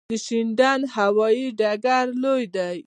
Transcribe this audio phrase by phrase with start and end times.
[0.11, 2.77] د شینډنډ هوايي ډګر لوی دی